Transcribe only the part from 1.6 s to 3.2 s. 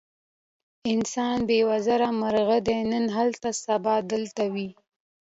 وزرو مرغه دی، نن